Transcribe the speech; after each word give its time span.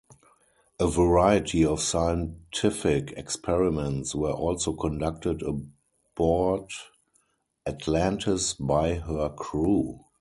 A 0.79 0.87
variety 0.87 1.63
of 1.63 1.79
scientific 1.79 3.11
experiments 3.15 4.15
were 4.15 4.31
also 4.31 4.73
conducted 4.73 5.43
aboard 5.43 6.71
"Atlantis" 7.67 8.55
by 8.55 8.95
her 8.95 9.29
crew. 9.29 10.03